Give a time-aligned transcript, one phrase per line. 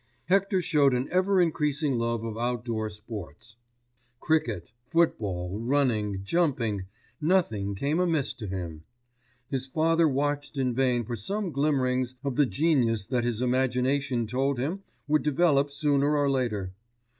[0.25, 3.55] Hector showed an ever increasing love of outdoor sports.
[4.19, 8.83] Cricket, football, running, jumping—nothing came amiss to him.
[9.51, 14.57] His father watched in vain for some glimmerings of the genius that his imagination told
[14.57, 16.73] him would develop sooner or later.